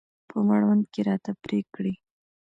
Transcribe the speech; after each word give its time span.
په 0.29 0.37
مړوند 0.47 0.83
کې 0.93 1.01
راته 1.09 1.31
پرې 1.43 1.59
کړي. 1.73 1.93